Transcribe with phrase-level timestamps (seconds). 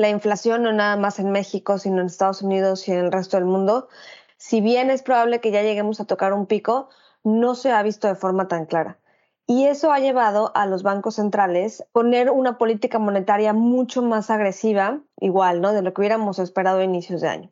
[0.00, 3.36] la inflación no nada más en México, sino en Estados Unidos y en el resto
[3.36, 3.88] del mundo,
[4.36, 6.88] si bien es probable que ya lleguemos a tocar un pico,
[7.24, 8.98] no se ha visto de forma tan clara.
[9.46, 14.30] Y eso ha llevado a los bancos centrales a poner una política monetaria mucho más
[14.30, 15.72] agresiva, igual, ¿no?
[15.72, 17.50] De lo que hubiéramos esperado a inicios de año.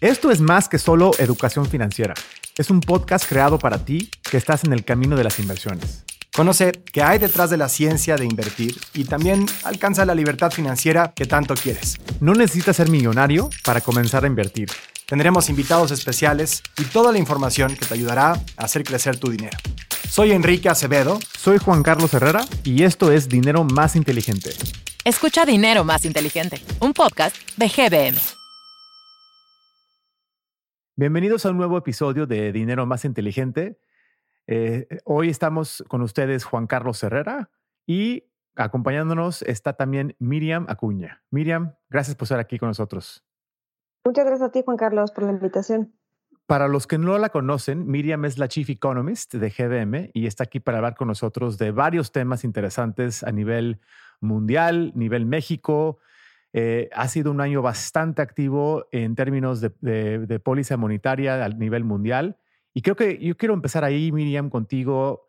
[0.00, 2.14] Esto es más que solo educación financiera.
[2.56, 6.04] Es un podcast creado para ti que estás en el camino de las inversiones.
[6.34, 11.12] Conoce qué hay detrás de la ciencia de invertir y también alcanza la libertad financiera
[11.14, 12.00] que tanto quieres.
[12.18, 14.68] No necesitas ser millonario para comenzar a invertir.
[15.06, 19.56] Tendremos invitados especiales y toda la información que te ayudará a hacer crecer tu dinero.
[20.08, 21.20] Soy Enrique Acevedo.
[21.38, 24.50] Soy Juan Carlos Herrera y esto es Dinero Más Inteligente.
[25.04, 28.18] Escucha Dinero Más Inteligente, un podcast de GBM.
[30.96, 33.78] Bienvenidos a un nuevo episodio de Dinero Más Inteligente.
[34.46, 37.50] Eh, hoy estamos con ustedes Juan Carlos Herrera
[37.86, 38.24] y
[38.56, 41.22] acompañándonos está también Miriam Acuña.
[41.30, 43.24] Miriam, gracias por estar aquí con nosotros.
[44.04, 45.94] Muchas gracias a ti, Juan Carlos, por la invitación.
[46.46, 50.44] Para los que no la conocen, Miriam es la Chief Economist de GBM y está
[50.44, 53.80] aquí para hablar con nosotros de varios temas interesantes a nivel
[54.20, 55.98] mundial, nivel México.
[56.52, 61.84] Eh, ha sido un año bastante activo en términos de, de póliza monetaria a nivel
[61.84, 62.36] mundial
[62.74, 65.28] y creo que yo quiero empezar ahí, Miriam, contigo,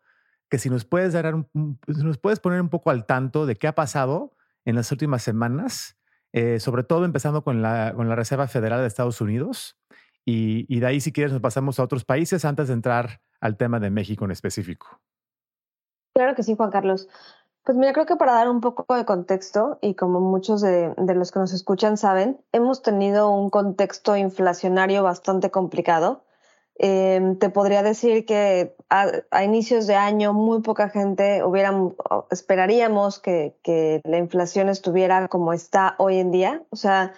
[0.50, 3.74] que si nos puedes dar nos puedes poner un poco al tanto de qué ha
[3.74, 5.96] pasado en las últimas semanas,
[6.32, 9.78] eh, sobre todo empezando con la, con la Reserva Federal de Estados Unidos.
[10.28, 13.78] Y, de ahí, si quieres, nos pasamos a otros países antes de entrar al tema
[13.78, 15.00] de México en específico.
[16.16, 17.08] Claro que sí, Juan Carlos.
[17.62, 21.30] Pues mira, creo que para dar un poco de contexto, y como muchos de los
[21.30, 26.25] que nos escuchan saben, hemos tenido un contexto inflacionario bastante complicado
[26.78, 31.72] Em, te podría decir que a, inicios de año muy poca gente hubiera,
[32.30, 36.62] esperaríamos que, que, la inflación estuviera como está hoy en día.
[36.70, 37.14] O sea,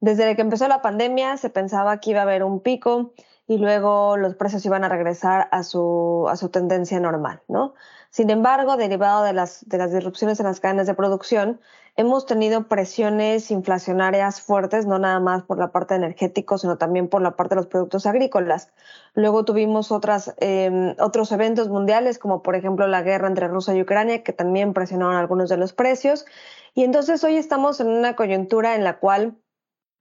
[0.00, 3.12] desde que empezó la pandemia se pensaba que iba a haber un pico
[3.46, 7.74] y luego los precios iban a regresar a su, a su tendencia normal, ¿no?
[8.10, 11.60] Sin embargo, derivado de las, de las disrupciones en las cadenas de producción,
[11.96, 17.22] hemos tenido presiones inflacionarias fuertes, no nada más por la parte energética, sino también por
[17.22, 18.70] la parte de los productos agrícolas.
[19.14, 23.82] Luego tuvimos otras, em, otros eventos mundiales, como por ejemplo la guerra entre Rusia y
[23.82, 26.26] Ucrania, que también presionaron algunos de los precios.
[26.74, 29.36] Y entonces hoy estamos en una coyuntura en la cual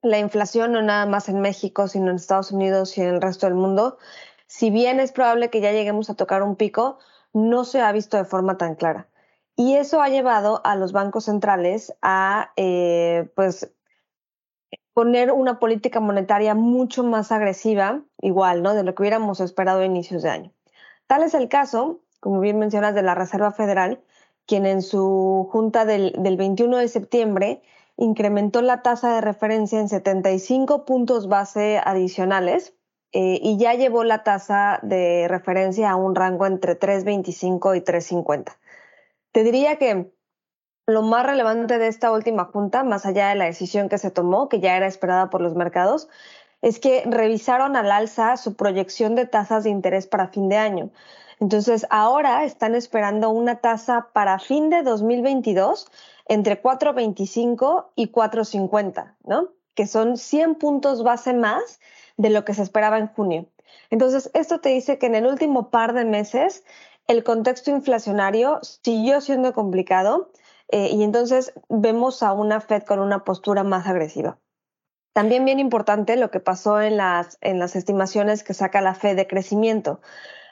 [0.02, 3.48] la inflación, no nada más en México, sino en Estados Unidos y en el resto
[3.48, 3.98] del mundo,
[4.48, 7.00] si bien es probable que ya lleguemos a tocar un pico,
[7.34, 9.08] no se ha visto de forma tan clara.
[9.56, 13.72] Y eso ha llevado a los bancos centrales a eh, pues,
[14.94, 18.74] poner una política monetaria mucho más agresiva, igual, ¿no?
[18.74, 20.52] De lo que hubiéramos esperado a inicios de año.
[21.08, 24.02] Tal es el caso, como bien mencionas, de la Reserva Federal,
[24.46, 27.62] quien en su junta del, del 21 de septiembre
[27.98, 32.74] incrementó la tasa de referencia en 75 puntos base adicionales
[33.12, 38.58] eh, y ya llevó la tasa de referencia a un rango entre 3.25 y 3.50.
[39.36, 40.14] Te diría que
[40.88, 44.48] lo más relevante de esta última junta, más allá de la decisión que se tomó,
[44.48, 46.08] que ya era esperada por los mercados,
[46.62, 50.90] es que revisaron al alza su proyección de tasas de interés para fin de año.
[51.42, 55.92] Entonces, ahora están esperando una tasa para fin de 2022
[56.30, 59.50] entre 4.25 y 4.50, ¿no?
[59.74, 61.82] Que son 100 puntos base más
[62.16, 63.48] de lo que se esperaba en junio.
[63.90, 66.64] Entonces, esto te dice que en el último par de meses
[67.08, 70.30] el contexto inflacionario siguió siendo complicado
[70.70, 74.40] eh, y entonces vemos a una Fed con una postura más agresiva.
[75.14, 80.02] También bien importante lo que pasó en las, estimaciones que saca la Fed de crecimiento.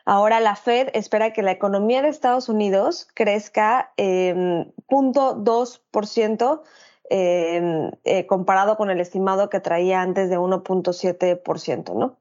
[0.05, 6.61] Ahora la Fed espera que la economía de Estados Unidos crezca 0.2%
[7.09, 12.17] em, eh, comparado con el estimado que traía antes de 1.7%, ¿no?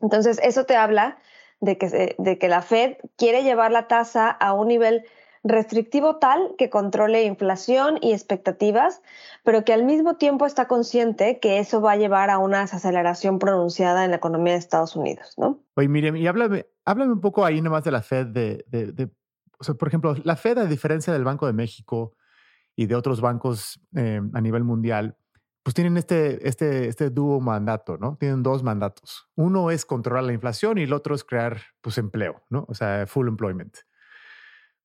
[0.00, 1.18] Entonces, eso te habla
[1.60, 5.04] de que, de que la Fed quiere llevar la tasa a un nivel
[5.44, 9.02] restrictivo tal que controle inflación y expectativas,
[9.44, 13.38] pero que al mismo tiempo está consciente que eso va a llevar a una desaceleración
[13.38, 15.60] pronunciada en la economía de Estados Unidos, ¿no?
[15.76, 19.10] Oye, Miriam, y háblame, háblame un poco ahí nomás de la Fed, de, de,
[19.60, 22.14] sea, por ejemplo, la Fed, a diferencia del Banco de México
[22.76, 25.16] y de otros bancos eh, a nivel mundial,
[25.68, 28.16] pues tienen este, este, este dúo mandato, ¿no?
[28.16, 29.28] Tienen dos mandatos.
[29.36, 32.64] Uno es controlar la inflación y el otro es crear, pues, empleo, ¿no?
[32.68, 33.76] O sea, full employment.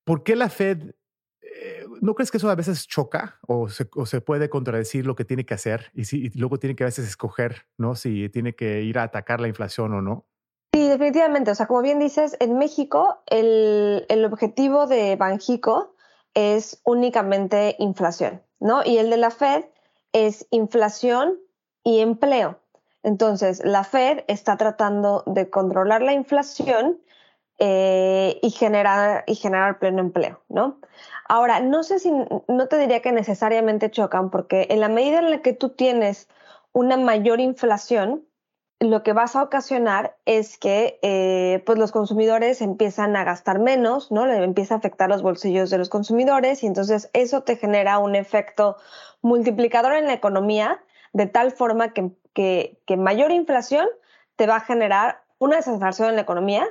[0.04, 0.94] ¿Por qué la Fed,
[1.42, 5.16] eh, no crees que eso a veces choca o se, o se, puede contradecir lo
[5.16, 7.96] que tiene que hacer y, si, y luego tiene que a veces escoger, ¿no?
[7.96, 10.28] Si tiene que ir a atacar la inflación o no?
[10.74, 11.52] Sí, definitivamente.
[11.52, 15.96] O sea, como bien dices, en México el, el objetivo de Banjico
[16.34, 18.84] es únicamente inflación, ¿no?
[18.84, 19.64] Y el de la Fed
[20.14, 21.38] es inflación
[21.84, 22.60] y empleo.
[23.04, 27.00] Entonces, la Fed está tratando de controlar la inflación
[27.60, 30.80] eh, y, generar, y generar pleno empleo, ¿no?
[31.28, 35.30] Ahora, no sé si, no te diría que necesariamente chocan, porque en la medida en
[35.30, 36.30] la que tú tienes
[36.72, 38.26] una mayor inflación,
[38.80, 44.12] lo que vas a ocasionar es que eh, pues los consumidores empiezan a gastar menos,
[44.12, 44.26] ¿no?
[44.26, 48.16] Le empieza a afectar los bolsillos de los consumidores y entonces eso te genera un
[48.16, 48.78] efecto
[49.24, 50.84] multiplicador en la economía
[51.14, 53.88] de tal forma que, que, mayor inflación
[54.36, 56.68] te va a generar una desaceleración en la economía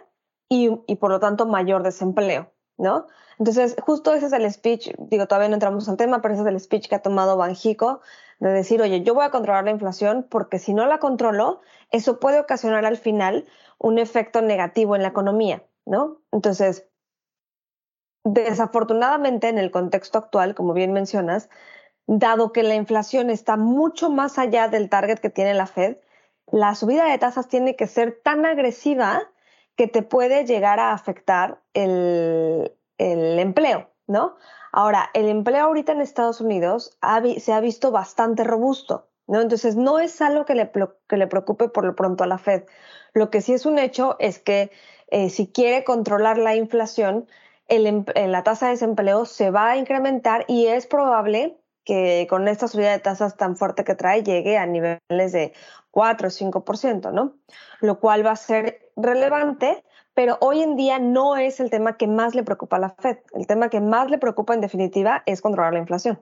[0.48, 3.06] y, y por lo tanto mayor desempleo, ¿no?
[3.38, 6.48] Entonces, justo ese es el speech, digo, todavía no entramos al tema, pero ese es
[6.48, 8.00] el speech que ha tomado Banjico
[8.38, 11.60] de decir, oye, yo voy a controlar la inflación porque si no la controlo,
[11.90, 13.46] eso puede ocasionar al final
[13.78, 16.20] un efecto negativo en la economía, ¿no?
[16.32, 16.86] Entonces,
[18.24, 21.48] desafortunadamente en el contexto actual, como bien mencionas,
[22.18, 25.96] dado que la inflación está mucho más allá del target que tiene la Fed,
[26.50, 29.30] la subida de tasas tiene que ser tan agresiva
[29.76, 34.36] que te puede llegar a afectar el, empleo, ¿no?
[34.70, 36.98] Ahora, el empleo ahorita en Estados Unidos
[37.38, 39.40] se ha visto bastante robusto, ¿no?
[39.40, 42.64] Entonces, no es algo que le, preocupe por lo pronto a la Fed.
[43.14, 44.70] Lo que sí es un hecho es que
[45.08, 47.26] eh, si quiere controlar la inflación,
[47.68, 52.68] em, la tasa de desempleo se va a incrementar y es probable que con esta
[52.68, 55.52] subida de tasas tan fuerte que trae llegue a niveles de
[55.90, 57.36] 4 o 5%, ¿no?
[57.80, 59.82] Lo cual va a ser relevante
[60.14, 63.18] pero hoy en día no es el tema que más le preocupa a la Fed.
[63.32, 66.20] El tema que más le preocupa en definitiva es controlar la inflación.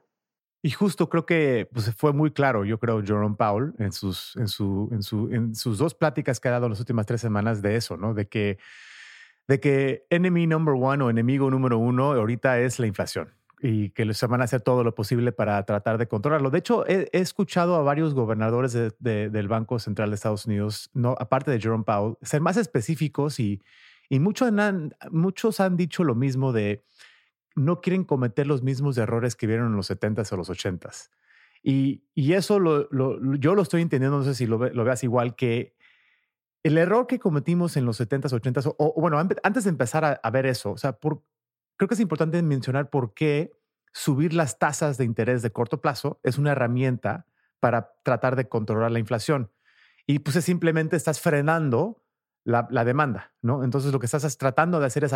[0.63, 4.47] Y justo creo que pues, fue muy claro, yo creo, Jerome Powell en sus, en,
[4.47, 7.63] su, en, su, en sus dos pláticas que ha dado en las últimas tres semanas
[7.63, 8.13] de eso, ¿no?
[8.13, 8.59] De que,
[9.49, 14.13] de que enemy number one o enemigo número uno ahorita es la inflación y que
[14.15, 16.51] se van a hacer todo lo posible para tratar de controlarlo.
[16.51, 21.51] De hecho, he, escuchado a varios gobernadores del Banco Central de Estados Unidos, no, aparte
[21.51, 23.63] de Jerome Powell, ser más específicos y,
[24.09, 26.85] y muchos, han, muchos han dicho lo mismo de
[27.55, 31.11] no quieren cometer los mismos errores que vieron en los 70s o los 80s.
[31.63, 32.89] Y, y eso lo,
[33.37, 35.75] yo lo estoy entendiendo, no sé si lo, lo veas igual, que
[36.63, 40.31] el error que cometimos en los 70s, 80s, o, bueno, antes de empezar a, a
[40.31, 41.23] ver eso, o sea, por,
[41.81, 43.55] creo que es importante mencionar por qué
[43.95, 47.25] subir las tasas de interés de corto plazo es una herramienta
[47.59, 49.51] para tratar de controlar la inflación.
[50.07, 52.05] Y pues simplemente estás frenando
[52.45, 53.65] la, demanda, ¿no?
[53.65, 55.15] Entonces lo que estás tratando de hacer es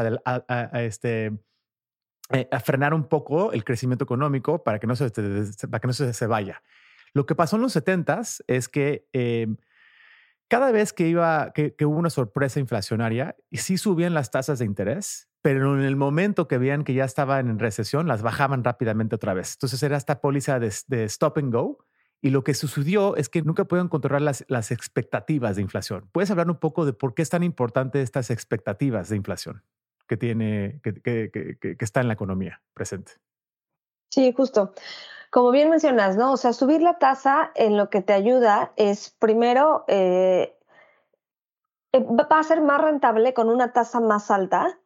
[0.72, 1.38] este,
[2.31, 5.10] eh, frenar un poco el crecimiento económico para que no se,
[5.69, 6.62] para que no se, vaya.
[7.12, 9.58] Lo que pasó en los 70 es que em,
[10.49, 15.28] cada vez que, iba, que, hubo una sorpresa inflacionaria, sí subían las tasas de interés,
[15.44, 19.35] pero en el momento que veían que ya estaban en recesión, las bajaban rápidamente otra
[19.35, 19.52] vez.
[19.56, 20.69] Entonces era esta póliza de,
[21.05, 21.85] stop and go.
[22.23, 26.08] Y lo que sucedió es que nunca pueden controlar las, expectativas de inflación.
[26.12, 29.62] ¿Puedes hablar un poco de por qué es tan importante estas expectativas de inflación
[30.08, 33.12] que, tiene, que, está en la economía presente?
[34.12, 34.73] Sí, justo.
[35.29, 36.32] Como bien mencionas, ¿no?
[36.32, 40.56] O sea, subir la tasa en lo que te ayuda es primero, eh,
[41.93, 44.79] eh, va a ser más rentable con una tasa más alta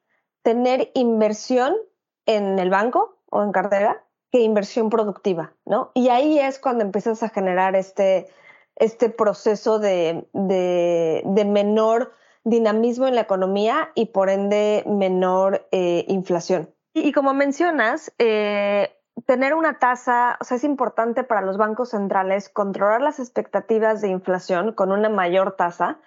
[0.48, 1.76] tener inversión
[2.24, 4.02] en el banco o en cartera
[4.32, 5.90] que inversión productiva, ¿no?
[5.92, 8.28] Y ahí es cuando empiezas a generar este,
[8.76, 12.14] este proceso de, de, menor
[12.44, 16.70] dinamismo en la economía y por ende menor eh, inflación.
[16.94, 22.48] Y, como mencionas, eh, tener una tasa, o sea, es importante para los bancos centrales
[22.48, 25.98] controlar las expectativas de inflación con una mayor tasa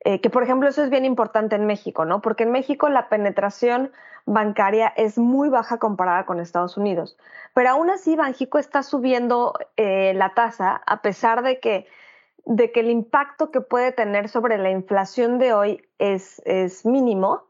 [0.00, 2.20] eh, que por ejemplo eso es bien importante en México, ¿no?
[2.20, 3.92] Porque en México la penetración
[4.26, 7.16] bancaria es muy baja comparada con Estados Unidos.
[7.54, 11.86] Pero aún así Banjico está subiendo eh, la tasa a pesar de que,
[12.44, 17.44] de que el impacto que puede tener sobre la inflación de hoy es, es mínimo,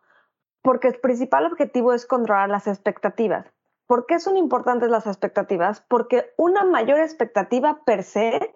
[0.63, 3.47] porque el principal objetivo es controlar las expectativas.
[3.87, 5.81] ¿Por qué son importantes las expectativas?
[5.81, 8.55] Porque una mayor expectativa per se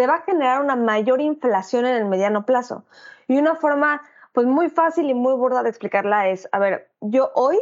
[0.00, 2.86] te va a generar una mayor inflación en el mediano plazo.
[3.28, 4.00] Y una forma
[4.32, 7.58] pues muy fácil y muy burda de explicarla es, a ver, yo hoy,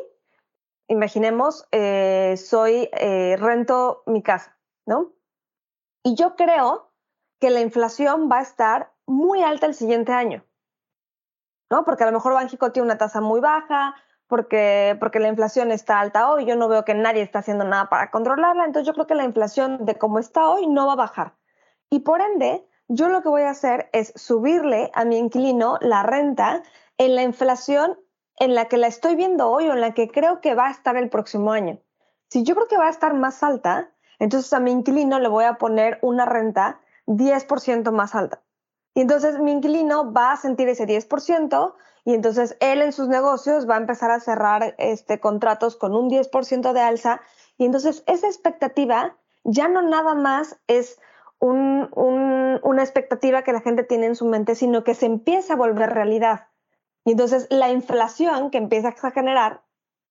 [0.86, 5.14] imaginemos, eh, soy, eh, rento mi casa, ¿no?
[6.04, 6.92] Y yo creo
[7.40, 10.44] que la inflación va a estar muy alta el siguiente año,
[11.68, 11.84] ¿no?
[11.84, 13.96] Porque a lo mejor Banjico tiene una tasa muy baja,
[14.28, 17.88] porque, porque la inflación está alta hoy, yo no veo que nadie está haciendo nada
[17.88, 21.02] para controlarla, entonces yo creo que la inflación de cómo está hoy no va a
[21.08, 21.37] bajar.
[21.90, 26.02] Y por ende, yo lo que voy a hacer es subirle a mi inquilino la
[26.02, 26.62] renta
[26.96, 27.98] en la inflación
[28.38, 30.70] en la que la estoy viendo hoy o en la que creo que va a
[30.70, 31.80] estar el próximo año.
[32.28, 33.90] Si yo creo que va a estar más alta,
[34.20, 38.42] Entonces a mi inquilino le voy a poner una renta 10% más alta.
[38.94, 43.68] Y entonces mi inquilino va a sentir ese 10% y entonces él en sus negocios
[43.68, 47.20] va a empezar a cerrar este, contratos con un 10% de alza.
[47.58, 50.98] Y entonces esa expectativa ya no nada más es
[51.40, 55.90] una expectativa que la gente tiene en su mente, sino que se empieza a volver
[55.90, 56.48] realidad.
[57.04, 59.62] Y entonces la inflación que empiezas a generar,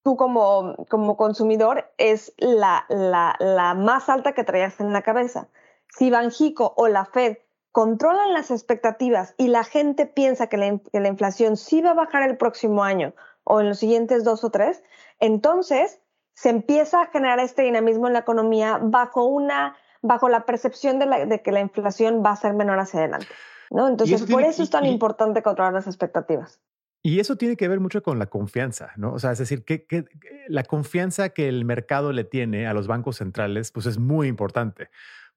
[0.03, 5.49] tú como, como consumidor, es la, la, la más alta que traías en la cabeza.
[5.89, 7.37] Si Banjico o la Fed
[7.71, 11.95] controlan las expectativas y la gente piensa que la, que la inflación sí va a
[11.95, 14.81] bajar el próximo año o en los siguientes dos o tres,
[15.19, 16.01] entonces
[16.33, 21.41] se empieza a generar este dinamismo en la economía bajo una bajo la percepción de,
[21.41, 23.27] que la inflación va a ser menor hacia adelante.
[23.71, 23.87] ¿no?
[23.87, 26.59] Entonces, por eso es tan importante controlar las expectativas.
[27.03, 29.13] Y eso tiene que ver mucho con la confianza, ¿no?
[29.13, 30.05] O sea, es decir, que, que,
[30.47, 34.89] la confianza que el mercado le tiene a los bancos centrales, pues es muy importante.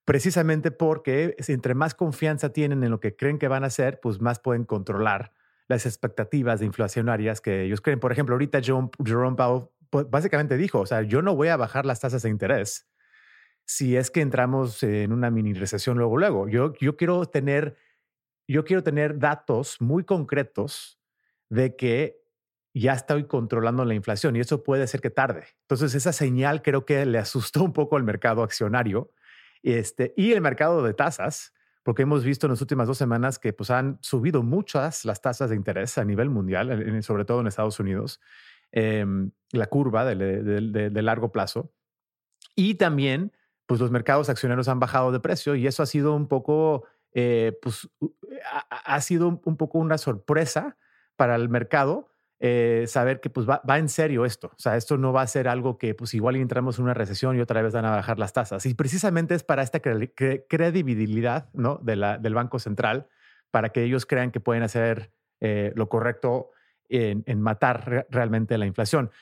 [0.04, 4.20] Precisamente porque entre más confianza tienen en lo que creen que van a hacer, pues
[4.20, 5.32] más pueden controlar
[5.68, 8.00] las expectativas de inflacionarias que ellos creen.
[8.00, 11.86] Por ejemplo, ahorita Jerome Powell pues, básicamente dijo, o sea, yo no voy a bajar
[11.86, 12.89] las tasas de interés
[13.70, 16.48] si es que entramos en una mini recesión luego, luego.
[16.48, 17.76] Yo, yo, quiero tener,
[18.48, 20.98] yo quiero tener datos muy concretos
[21.50, 22.20] de que
[22.74, 25.44] ya estoy controlando la inflación y eso puede ser que tarde.
[25.60, 29.12] Entonces, esa señal creo que le asustó un poco al mercado accionario
[29.62, 33.52] este, y el mercado de tasas, porque hemos visto en las últimas dos semanas que
[33.52, 37.78] pues, han subido muchas las tasas de interés a nivel mundial, sobre todo en Estados
[37.78, 38.20] Unidos,
[38.72, 40.42] em, la curva de,
[40.90, 41.72] de largo plazo.
[42.56, 43.30] Y también
[43.70, 47.56] pues los mercados accionarios han bajado de precio y eso ha sido un poco, eh,
[47.62, 47.88] pues
[48.68, 50.76] ha, sido un poco una sorpresa
[51.14, 52.08] para el mercado
[52.40, 54.48] eh, saber que pues va, en serio esto.
[54.48, 57.36] O sea, esto no va a ser algo que pues igual entramos en una recesión
[57.36, 58.66] y otra vez van a bajar las tasas.
[58.66, 61.76] Y precisamente es para esta credibilidad ¿no?
[61.80, 63.06] del Banco Central,
[63.52, 66.50] para que ellos crean que pueden hacer eh, lo correcto
[66.88, 69.12] en matar realmente la inflación.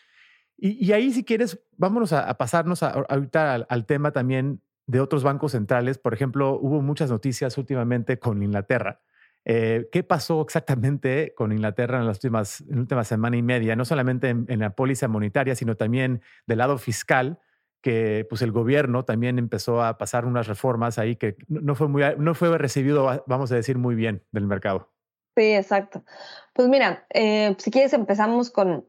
[0.60, 5.98] Y, ahí, si quieres, vámonos a, pasarnos ahorita al, tema también de otros bancos centrales.
[5.98, 9.00] Por ejemplo, hubo muchas noticias últimamente con Inglaterra.
[9.44, 13.76] Eh, ¿Qué pasó exactamente con Inglaterra en las últimas, en la última semana y media?
[13.76, 17.38] No solamente en, la póliza monetaria, sino también del lado fiscal,
[17.80, 22.02] que pues el gobierno también empezó a pasar unas reformas ahí que no fue, muy,
[22.18, 24.92] no fue recibido, vamos a decir, muy bien del mercado.
[25.36, 26.02] Sí, exacto.
[26.52, 28.84] Pues mira, eh, si quieres empezamos con,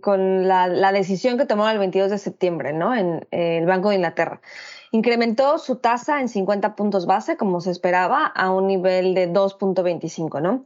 [0.00, 2.94] con la, decisión que tomó el 22 de septiembre ¿no?
[2.94, 4.40] en, el Banco de Inglaterra.
[4.90, 10.40] Incrementó su tasa en 50 puntos base, como se esperaba, a un nivel de 2.25.
[10.40, 10.64] ¿no?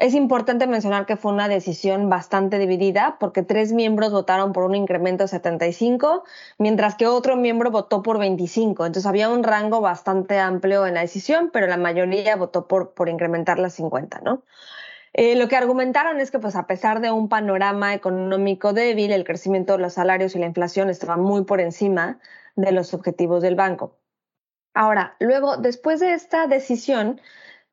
[0.00, 4.74] Es importante mencionar que fue una decisión bastante dividida porque tres miembros votaron por un
[4.74, 6.24] incremento de 75,
[6.56, 8.86] mientras que otro miembro votó por 25.
[8.86, 13.10] Entonces había un rango bastante amplio en la decisión, pero la mayoría votó por, por
[13.10, 14.20] incrementar las 50.
[14.24, 14.42] ¿no?
[15.12, 19.24] Eh, lo que argumentaron es que, pues, a pesar de un panorama económico débil, el
[19.24, 22.20] crecimiento de los salarios y la inflación estaban muy por encima
[22.56, 23.98] de los objetivos del banco.
[24.74, 27.20] Ahora, luego, después de esta decisión,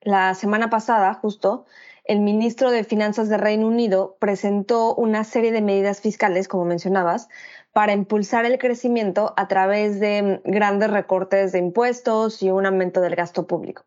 [0.02, 1.66] la semana pasada, justo,
[2.06, 7.28] el ministro de Finanzas de Reino Unido presentó una serie de medidas fiscales, como mencionabas,
[7.74, 13.16] para impulsar el crecimiento a través de grandes recortes de impuestos y un aumento del
[13.16, 13.84] gasto público.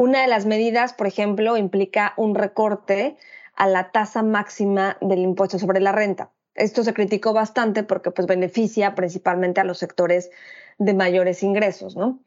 [0.00, 3.18] Una de las medidas, por ejemplo, implica un recorte
[3.54, 6.30] a la tasa máxima del impuesto sobre la renta.
[6.54, 10.30] Esto se criticó bastante porque pues, beneficia principalmente a los sectores
[10.78, 11.96] de mayores ingresos.
[11.96, 12.18] ¿no?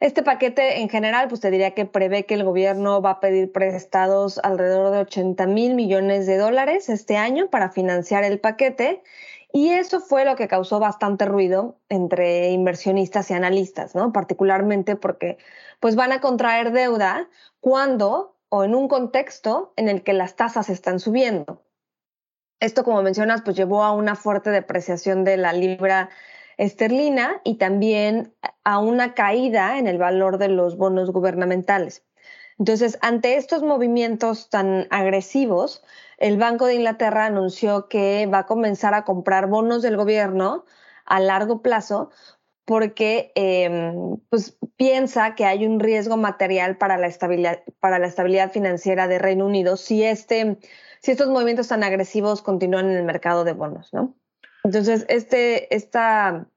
[0.00, 3.52] Este paquete en general, pues te diría que prevé que el gobierno va a pedir
[3.52, 9.04] prestados alrededor de 80 mil millones de dólares este año para financiar el paquete
[9.56, 14.12] y eso fue lo que causó bastante ruido entre inversionistas y analistas, ¿no?
[14.12, 15.38] Particularmente porque
[15.78, 17.28] pues van a contraer deuda
[17.60, 21.62] cuando o en un contexto en el que las tasas están subiendo.
[22.58, 26.10] Esto, como mencionas, pues llevó a una fuerte depreciación de la libra
[26.56, 28.34] esterlina y también
[28.64, 32.04] a una caída en el valor de los bonos gubernamentales.
[32.58, 35.82] Entonces, ante estos movimientos tan agresivos,
[36.18, 40.64] el Banco de Inglaterra anunció que va a comenzar a comprar bonos del gobierno
[41.04, 42.10] a largo plazo
[42.64, 48.52] porque em, pues, piensa que hay un riesgo material para la, estabilidad, para la estabilidad
[48.52, 50.58] financiera de Reino Unido si, este,
[51.00, 53.92] si estos movimientos tan agresivos continúan en el mercado de bonos.
[53.92, 54.14] ¿no?
[54.62, 56.48] Entonces, este, esta,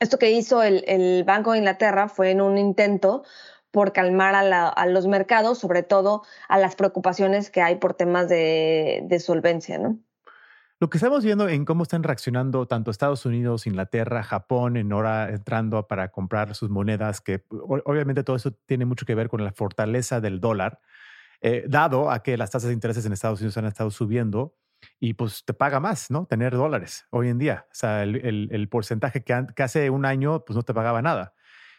[0.00, 3.24] esto que hizo el, el Banco de Inglaterra fue en un intento
[3.70, 9.22] por calmar a, los mercados, sobre todo a las preocupaciones que hay por temas de,
[9.24, 9.98] solvencia, ¿no?
[10.80, 15.28] Lo que estamos viendo en cómo están reaccionando tanto Estados Unidos, Inglaterra, Japón, en hora
[15.28, 19.52] entrando para comprar sus monedas, que obviamente todo eso tiene mucho que ver con la
[19.52, 20.78] fortaleza del dólar,
[21.40, 24.54] eh, dado a que las tasas de intereses en Estados Unidos han estado subiendo
[25.00, 26.26] y pues te paga más, ¿no?
[26.26, 27.66] Tener dólares hoy en día.
[27.70, 31.34] O sea, el, porcentaje que, hace un año pues no te pagaba nada.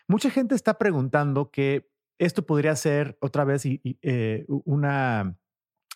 [0.10, 1.88] Mucha gente está preguntando que
[2.18, 5.38] esto podría ser otra vez eh, una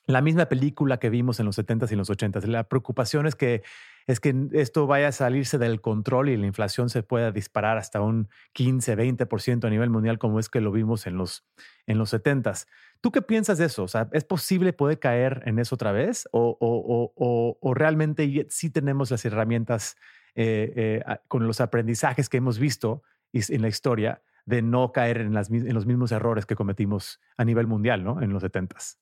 [0.06, 2.46] la misma película que vimos en los 70s y los 80s.
[2.46, 3.64] La preocupación es que,
[4.06, 8.02] es que esto vaya a salirse del control y la inflación se pueda disparar hasta
[8.02, 11.44] un 15, 20% a nivel mundial como es que lo vimos en los,
[11.88, 12.68] en los 70s.
[13.02, 13.86] ¿Tú qué piensas de eso?
[13.86, 16.28] O ¿Es posible poder caer en eso otra vez?
[16.32, 19.96] ¿O, o, o, realmente sí tenemos las herramientas
[20.36, 23.04] eh, eh, con los aprendizajes que hemos visto
[23.34, 28.04] en la historia de no caer en, los mismos errores que cometimos a nivel mundial
[28.04, 28.22] ¿no?
[28.22, 28.98] en los 70s?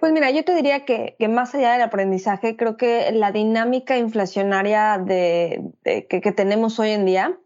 [0.00, 5.04] Pues mira, yo te diría que, más allá del aprendizaje, creo que la dinámica inflacionaria
[5.04, 7.38] que, tenemos hoy en día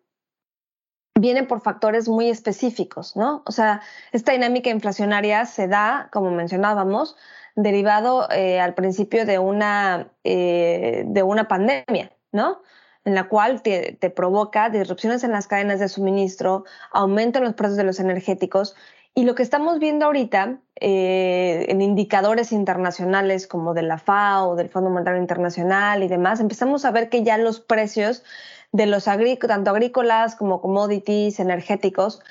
[1.18, 3.42] viene por factores muy específicos, ¿no?
[3.46, 3.80] O sea,
[4.12, 7.16] esta dinámica inflacionaria se da, como mencionábamos,
[7.54, 12.62] derivado eh, al principio de una, eh, de una pandemia, ¿no?
[13.04, 17.76] En la cual te, provoca disrupciones en las cadenas de suministro, aumento en los precios
[17.76, 18.76] de los energéticos
[19.14, 24.70] y lo que estamos viendo ahorita eh, en indicadores internacionales como de la FAO, del
[24.70, 28.22] Fondo Monetario Internacional y demás, empezamos a ver que ya los precios
[28.70, 32.22] de los agrícolas, tanto agrícolas como commodities, energéticos,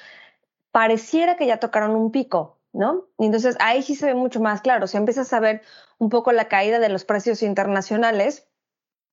[0.72, 3.06] pareciera que ya tocaron un pico, ¿no?
[3.20, 4.88] Y entonces ahí sí se ve mucho más claro.
[4.88, 5.62] Si empiezas a ver
[6.00, 8.48] un poco la caída de los precios internacionales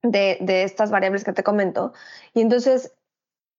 [0.03, 1.93] de, estas variables que te comento,
[2.35, 2.93] y entonces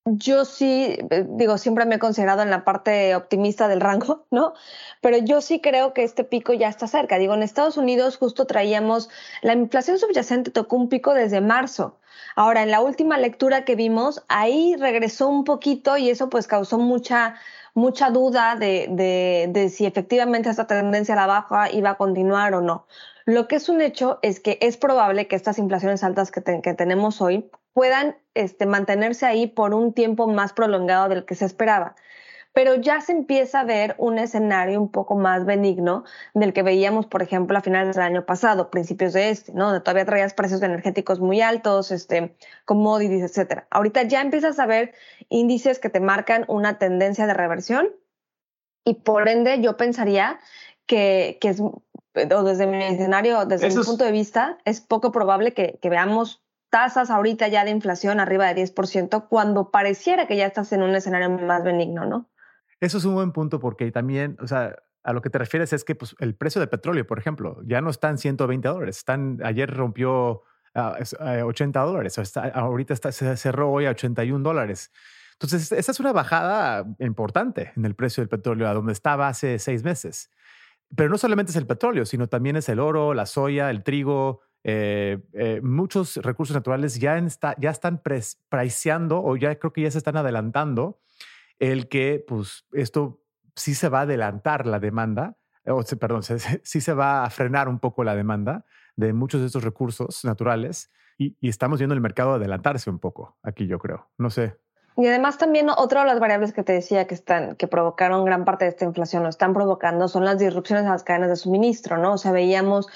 [0.06, 4.54] yo sí, eh, digo, siempre me he considerado en la parte optimista del rango, ¿no?
[5.02, 7.18] Pero yo sí creo que este pico ya está cerca.
[7.18, 9.10] Digo, en Estados Unidos justo traíamos,
[9.42, 12.00] la inflación subyacente tocó un pico desde marzo.
[12.36, 16.78] Ahora, en la última lectura que vimos, ahí regresó un poquito y eso pues causó
[16.78, 17.36] mucha,
[17.74, 22.54] mucha duda de, de, de si efectivamente esta tendencia a la baja iba a continuar
[22.54, 22.88] o no.
[23.26, 27.22] Lo que es un hecho es que es probable que estas inflaciones altas que, tenemos
[27.22, 31.96] hoy puedan este, mantenerse ahí por un tiempo más prolongado del que se esperaba.
[32.52, 36.04] Pero ya se empieza a ver un escenario un poco más benigno
[36.34, 39.66] del que veíamos, por ejemplo, a finales del año pasado, principios de este, ¿no?
[39.66, 43.68] Donde todavía traías precios energéticos muy altos, este, commodities, etcétera.
[43.70, 44.94] Ahorita ya empiezas a ver
[45.30, 47.90] índices que te marcan una tendencia de reversión
[48.84, 50.40] y por ende yo pensaría
[50.88, 51.62] que, que es
[52.16, 57.10] o desde mi escenario, desde mi punto de vista, es poco probable que, veamos tasas
[57.10, 61.30] ahorita ya de inflación arriba de 10% cuando pareciera que ya estás en un escenario
[61.30, 62.30] más benigno, ¿no?
[62.80, 65.84] Eso es un buen punto porque también, o sea, a lo que te refieres es
[65.84, 68.98] que pues, el precio del petróleo, por ejemplo, ya no está en 120 dólares.
[68.98, 70.44] Están, ayer rompió
[70.76, 70.98] a
[71.46, 72.18] 80 dólares.
[72.18, 74.92] Está, ahorita está, se cerró hoy a 81 dólares.
[75.34, 79.58] Entonces, esa es una bajada importante en el precio del petróleo a donde estaba hace
[79.58, 80.30] seis meses.
[80.96, 84.42] Pero no solamente es el petróleo, sino también es el oro, la soya, el trigo.
[84.64, 88.02] Eh, eh, muchos recursos naturales ya, están
[88.50, 91.00] priceando o ya creo que ya se están adelantando
[91.60, 93.22] el que pues esto
[93.56, 97.80] sí se va a adelantar la demanda, o perdón, sí se va a frenar un
[97.80, 102.34] poco la demanda de muchos de estos recursos naturales y, y estamos viendo el mercado
[102.34, 104.10] adelantarse un poco aquí, yo creo.
[104.18, 104.58] No sé,
[104.96, 108.46] y además también otra de las variables que te decía que están, que provocaron gran
[108.46, 111.98] parte de esta inflación, o están provocando, son las disrupciones en las cadenas de suministro,
[111.98, 112.14] ¿no?
[112.14, 112.88] O sea, veíamos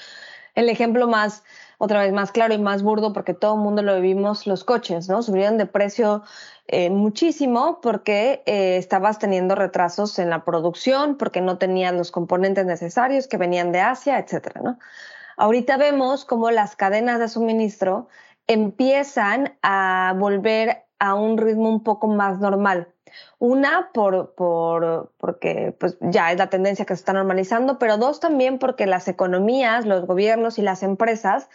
[0.54, 1.42] el ejemplo más,
[1.78, 5.08] otra vez más claro y más burdo, porque todo el mundo lo vivimos, los coches,
[5.08, 5.22] ¿no?
[5.22, 6.22] Subieron de precio
[6.68, 12.64] eh, muchísimo porque eh, estabas teniendo retrasos en la producción, porque no tenían los componentes
[12.66, 14.78] necesarios que venían de Asia, etcétera, ¿no?
[15.36, 18.08] Ahorita vemos cómo las cadenas de suministro
[18.46, 22.88] empiezan a volver a un ritmo un poco más normal.
[23.38, 28.20] Una, por, por, porque pues, ya es la tendencia que se está normalizando, pero dos,
[28.20, 31.48] también porque las economías, los gobiernos y las empresas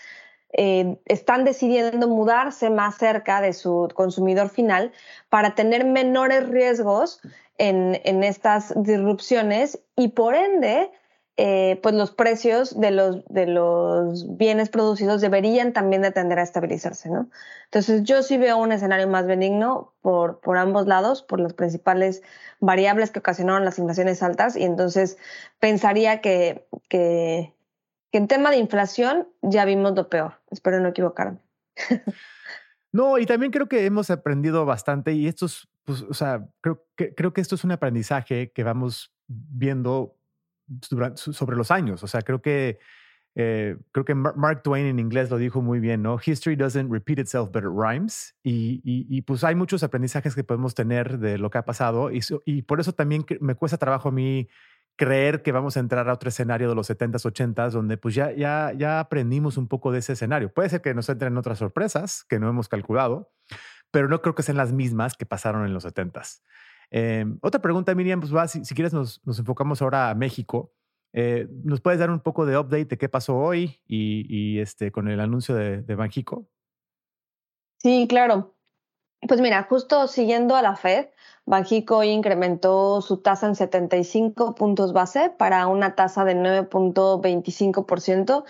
[0.54, 4.92] eh, están decidiendo mudarse más cerca de su consumidor final
[5.30, 7.22] para tener menores riesgos
[7.58, 10.90] en, en estas disrupciones y por ende
[11.42, 16.42] eh, pues los precios de los, de los bienes producidos deberían también de tender a
[16.42, 17.30] estabilizarse, ¿no?
[17.64, 22.24] Entonces yo sí veo un escenario más benigno por, por ambos lados, por las principales
[22.60, 25.18] variables que ocasionaron las inflaciones altas y entonces
[25.62, 27.54] pensaría que, que,
[28.12, 30.42] en tema de inflación ya vimos lo peor.
[30.52, 31.40] Espero no equivocarme.
[32.92, 36.88] No, y también creo que hemos aprendido bastante y esto es, pues, o sea, creo
[36.96, 40.19] que, creo que esto es un aprendizaje que vamos viendo
[41.16, 42.04] sobre los años.
[42.04, 42.80] O sea, creo que
[43.36, 46.20] eh, creo que Mark Twain en inglés lo dijo muy bien, ¿no?
[46.24, 48.36] History doesn't repeat itself, but it rhymes.
[48.44, 52.22] Y, y, pues hay muchos aprendizajes que podemos tener de lo que ha pasado y,
[52.46, 54.50] y, por eso también me cuesta trabajo a mí
[54.98, 58.34] creer que vamos a entrar a otro escenario de los 70s, 80s, donde pues ya,
[58.34, 60.54] ya, ya aprendimos un poco de ese escenario.
[60.54, 63.32] Puede ser que nos entren otras sorpresas que no hemos calculado,
[63.92, 66.42] pero no creo que sean las mismas que pasaron en los 70s.
[66.92, 70.74] Eh, otra pregunta, Miriam, pues va, si, quieres nos, enfocamos ahora a México.
[71.14, 75.08] Eh, ¿Nos puedes dar un poco de update de qué pasó hoy y, este, con
[75.08, 76.12] el anuncio de, de?
[77.78, 78.56] Sí, claro.
[79.28, 81.08] Pues mira, justo siguiendo a la Fed,
[81.46, 88.46] Banjico incrementó su tasa en 75 puntos base para una tasa de 9.25%.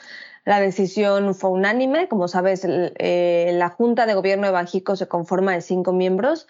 [0.45, 2.07] La decisión fue unánime.
[2.07, 6.47] Como sabes, eh, la Junta de Gobierno de Banjico se conforma de cinco miembros,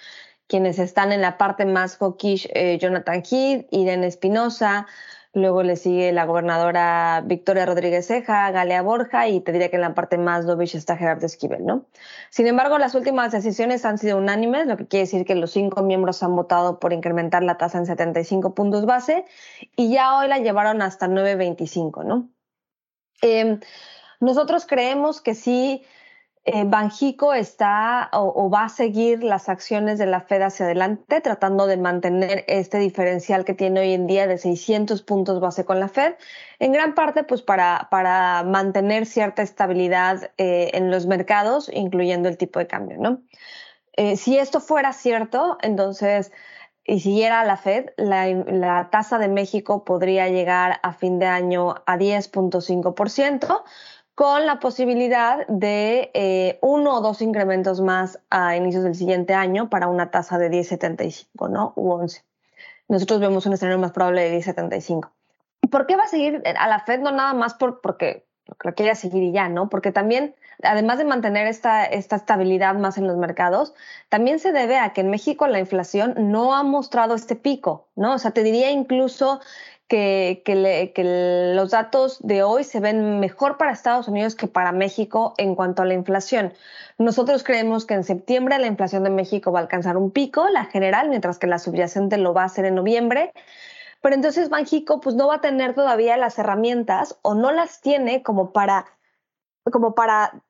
[0.49, 4.87] quienes están en la parte más hawkish, eh, Jonathan Heath, Irene Espinosa,
[5.33, 9.83] Luego le sigue la gobernadora Victoria Rodríguez Ceja, Galea Borja y te diría que en
[9.83, 11.85] la parte más dovish está Gerardo Esquivel, ¿no?
[12.31, 15.83] Sin embargo, las últimas decisiones han sido unánimes, lo que quiere decir que los cinco
[15.83, 19.25] miembros han votado por incrementar la tasa en 75 puntos base
[19.75, 22.29] y ya hoy la llevaron hasta 9.25, ¿no?
[23.21, 23.59] Em,
[24.19, 25.83] nosotros creemos que sí
[26.45, 31.67] eh, Banjico está o, va a seguir las acciones de la Fed hacia adelante, tratando
[31.67, 35.89] de mantener este diferencial que tiene hoy en día de 600 puntos base con la
[35.89, 36.15] Fed,
[36.59, 37.87] en gran parte pues para,
[38.45, 43.21] mantener cierta estabilidad eh, en los mercados, incluyendo el tipo de cambio.
[43.93, 46.31] Eh, si esto fuera cierto, entonces
[46.85, 51.75] y siguiera la Fed, la, la, tasa de México podría llegar a fin de año
[51.85, 53.63] a 10.5%,
[54.19, 59.69] con la posibilidad de eh, uno o dos incrementos más a inicios del siguiente año
[59.69, 61.71] para una tasa de 10,75, ¿no?
[61.77, 62.21] U 11.
[62.89, 65.09] Nosotros vemos un escenario más probable de 10,75.
[65.61, 66.99] ¿Y por qué va a seguir a la Fed?
[66.99, 68.25] No nada más por, porque
[68.61, 69.69] lo quiere seguir y ya, ¿no?
[69.69, 73.73] Porque también, además de mantener esta, esta estabilidad más en los mercados,
[74.09, 78.15] también se debe a que en México la inflación no ha mostrado este pico, ¿no?
[78.15, 79.39] O sea, te diría incluso
[79.89, 85.33] que, que, los datos de hoy se ven mejor para Estados Unidos que para México
[85.37, 86.53] en cuanto a la inflación.
[86.99, 90.65] Nosotros creemos que en septiembre la inflación de México va a alcanzar un pico, la
[90.65, 93.33] general, mientras que la subyacente lo va a hacer en noviembre.
[94.01, 98.21] Pero entonces Banjico pues no va a tener todavía las herramientas o no las tiene
[98.21, 98.85] como para,
[99.71, 100.43] como para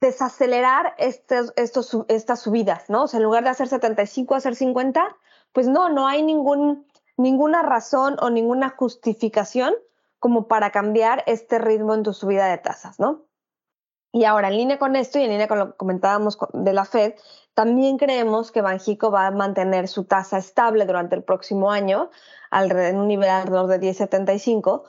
[0.00, 3.02] desacelerar estos, estos, estas subidas, ¿no?
[3.02, 5.14] O sea, en lugar de hacer 75, hacer 50,
[5.52, 6.86] pues no, no hay ningún
[7.18, 9.74] ninguna razón o ninguna justificación
[10.18, 13.26] como para cambiar este ritmo en tu subida de tasas, ¿no?
[14.10, 16.86] Y ahora, en línea con esto y en línea con lo que comentábamos de la
[16.86, 17.14] Fed,
[17.52, 22.10] también creemos que Banjico va a mantener su tasa estable durante el próximo año,
[22.50, 24.84] en un nivel alrededor de 10,75,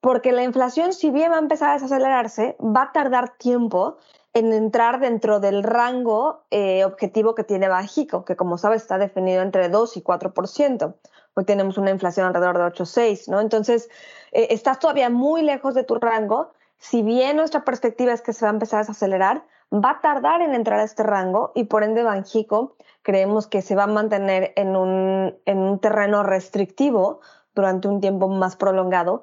[0.00, 3.98] porque la inflación, si bien va a empezar a desacelerarse, va a tardar tiempo
[4.32, 9.42] en entrar dentro del rango eh, objetivo que tiene Banjico, que como sabes está definido
[9.42, 10.94] entre 2 y 4%
[11.34, 13.40] hoy tenemos una inflación alrededor de 8,6, ¿no?
[13.40, 13.88] Entonces,
[14.32, 16.52] eh, estás todavía muy lejos de tu rango.
[16.78, 20.42] Si bien nuestra perspectiva es que se va a empezar a desacelerar, va a tardar
[20.42, 24.52] en entrar a este rango y por ende Banjico creemos que se va a mantener
[24.56, 27.20] en un, en un terreno restrictivo
[27.54, 29.22] durante un tiempo más prolongado,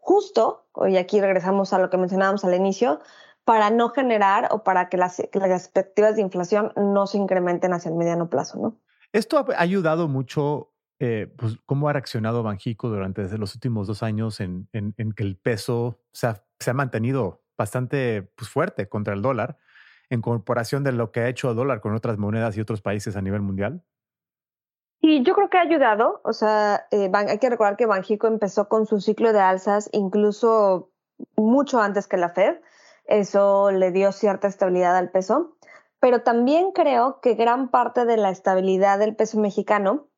[0.00, 3.00] justo, y aquí regresamos a lo que mencionábamos al inicio,
[3.44, 7.90] para no generar o para que las, las expectativas de inflación no se incrementen hacia
[7.90, 8.76] el mediano plazo, ¿no?
[9.12, 10.69] Esto ha ayudado mucho
[11.02, 15.98] eh, pues, cómo ha reaccionado Banjico durante los últimos dos años en, que el peso
[16.12, 19.56] se ha, mantenido bastante pues, fuerte contra el dólar
[20.10, 23.16] en comparación de lo que ha hecho el dólar con otras monedas y otros países
[23.16, 23.82] a nivel mundial?
[25.00, 26.20] Y yo creo que ha ayudado.
[26.22, 30.92] O sea, eh, hay que recordar que Banjico empezó con su ciclo de alzas incluso
[31.34, 32.60] mucho antes que la Fed.
[33.06, 35.56] Eso le dio cierta estabilidad al peso.
[35.98, 40.09] Pero también creo que gran parte de la estabilidad del peso mexicano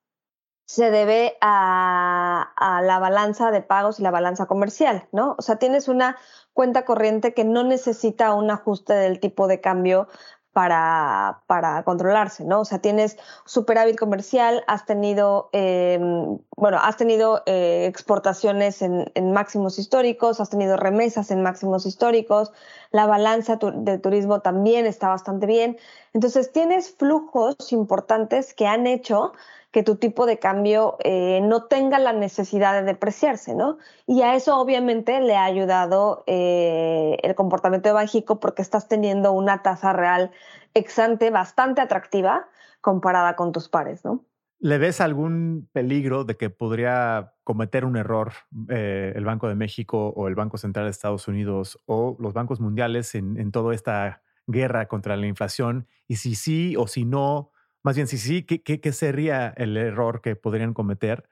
[0.64, 5.36] se debe a, la balanza de pagos y la balanza comercial, ¿no?
[5.38, 6.16] O sea, tienes una
[6.52, 10.08] cuenta corriente que no necesita un ajuste del tipo de cambio
[10.52, 12.60] para, controlarse, ¿no?
[12.60, 19.32] O sea, tienes superávit comercial, has tenido, em, bueno, has tenido eh, exportaciones en, en,
[19.32, 22.52] máximos históricos, has tenido remesas en máximos históricos,
[22.90, 25.78] la balanza de turismo también está bastante bien.
[26.14, 29.32] Entonces, tienes flujos importantes que han hecho
[29.72, 33.78] que tu tipo de cambio eh, no tenga la necesidad de depreciarse, ¿no?
[34.06, 39.32] Y a eso obviamente le ha ayudado eh, el comportamiento de Banjico porque estás teniendo
[39.32, 40.30] una tasa real
[40.74, 42.48] exante bastante atractiva
[42.82, 44.26] comparada con tus pares, ¿no?
[44.58, 48.32] ¿Le ves algún peligro de que podría cometer un error
[48.68, 52.60] eh, el Banco de México o el Banco Central de Estados Unidos o los bancos
[52.60, 55.86] mundiales en, en toda esta guerra contra la inflación?
[56.08, 57.50] Y si sí o si no,
[57.82, 61.28] más bien si sí, ¿qué, qué, qué sería el error que podrían cometer?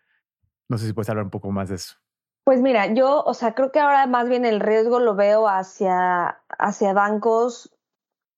[0.69, 1.97] No sé si puedes hablar un poco más de eso.
[2.45, 6.41] Pues mira, yo, o sea, creo que ahora más bien el riesgo lo veo hacia,
[6.59, 7.77] hacia bancos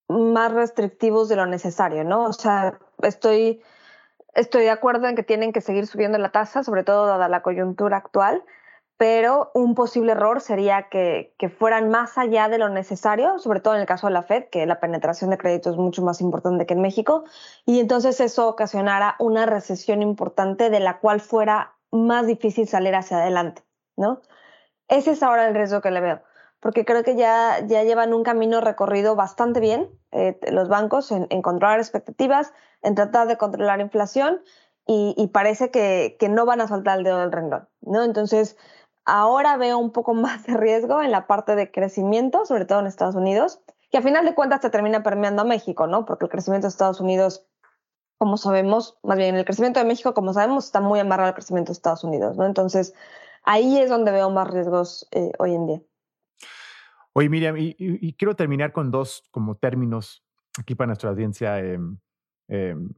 [0.08, 2.24] más restrictivos de lo necesario, ¿no?
[2.24, 3.62] O sea, estoy
[4.34, 7.42] Estoy de acuerdo en que tienen que seguir subiendo la tasa, sobre todo dada la
[7.42, 8.42] coyuntura actual,
[9.02, 13.80] pero un posible error sería que, fueran más allá de lo necesario, sobre todo en
[13.80, 16.74] el caso de la Fed, que la penetración de crédito es mucho más importante que
[16.74, 17.24] en México,
[17.66, 23.16] y entonces eso ocasionara una recesión importante de la cual fuera más difícil salir hacia
[23.16, 23.64] adelante,
[23.96, 24.20] ¿no?
[24.86, 26.22] Ese es ahora el riesgo que le veo
[26.60, 31.26] porque creo que ya, ya llevan un camino recorrido bastante bien eh, los bancos en,
[31.42, 34.42] controlar expectativas, en tratar de controlar inflación
[34.86, 37.68] y, parece que, que, no van a soltar el dedo del renglón.
[37.80, 38.04] ¿no?
[38.04, 38.56] Entonces,
[39.04, 42.86] ahora veo un poco más de riesgo en la parte de crecimiento, sobre todo en
[42.86, 43.60] Estados Unidos,
[43.90, 46.06] que a final de cuentas se termina permeando a México, ¿no?
[46.06, 47.46] porque el crecimiento de Estados Unidos
[48.22, 51.72] como sabemos, más bien el crecimiento de México, como sabemos, está muy amarrado al crecimiento
[51.72, 52.46] de Estados Unidos, ¿no?
[52.46, 52.94] Entonces,
[53.42, 55.82] ahí es donde veo más riesgos eh, hoy en día.
[57.14, 60.24] Oye, Miriam, y, quiero terminar con dos como términos
[60.56, 61.58] aquí para nuestra audiencia.
[61.58, 61.98] Em,
[62.46, 62.90] em,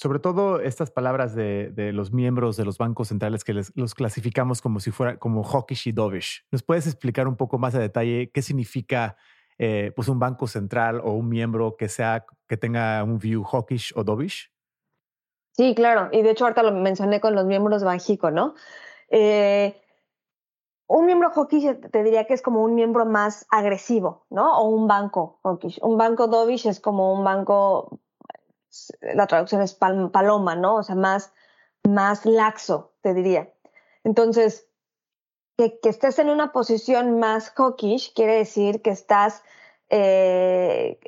[0.00, 4.80] sobre todo estas palabras de, los miembros de los bancos centrales que los clasificamos como
[4.80, 6.46] si fuera como hawkish y dovish.
[6.50, 9.18] ¿Nos puedes explicar un poco más a detalle qué significa
[9.58, 13.92] eh, pues un banco central o un miembro que sea que tenga un view hawkish
[13.94, 14.50] o dovish?
[15.52, 16.08] Sí, claro.
[16.12, 18.54] Y de hecho ahorita lo mencioné con los miembros Banjico, ¿no?
[19.10, 19.78] Eh,
[20.86, 24.60] un miembro hawkish te diría que es como un miembro más agresivo, ¿no?
[24.60, 25.78] O un banco hawkish.
[25.82, 28.00] Un banco dovish es como un banco,
[29.00, 30.76] la traducción es paloma, ¿no?
[30.76, 31.32] O sea, más,
[31.88, 33.52] más laxo, te diría.
[34.04, 34.68] Entonces,
[35.56, 39.42] que, estés en una posición más hawkish quiere decir que estás,
[39.90, 40.98] eh,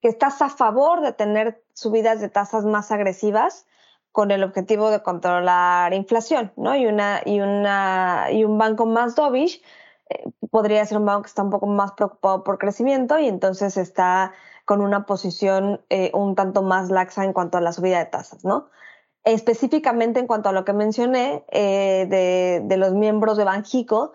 [0.00, 3.66] que estás a favor de tener subidas de tasas más agresivas
[4.12, 6.74] con el objetivo de controlar inflación, ¿no?
[6.74, 9.62] Y, una, y, una, y un banco más dovish
[10.08, 13.76] eh, podría ser un banco que está un poco más preocupado por crecimiento y entonces
[13.76, 14.32] está
[14.70, 18.44] con una posición eh, un tanto más laxa en cuanto a la subida de tasas,
[18.44, 18.68] ¿no?
[19.24, 22.06] Específicamente en cuanto a lo que mencioné eh,
[22.64, 24.12] de, los miembros de Banjico,